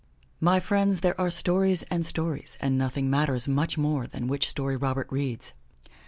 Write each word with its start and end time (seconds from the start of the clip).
''My 0.51 0.59
friends, 0.59 1.01
there 1.01 1.21
are 1.21 1.29
stories 1.29 1.83
and 1.91 2.03
stories 2.03 2.57
and 2.59 2.75
nothing 2.75 3.07
matters 3.07 3.47
much 3.47 3.77
more 3.77 4.07
than 4.07 4.25
which 4.27 4.49
story 4.49 4.75
Robert 4.75 5.05
reads. 5.11 5.53